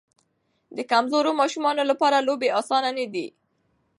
د 0.77 0.79
کمزورو 0.91 1.31
ماشومانو 1.41 1.83
لپاره 1.91 2.25
لوبې 2.27 2.49
اسانه 2.59 2.91
نه 2.97 3.05
دي. 3.13 3.27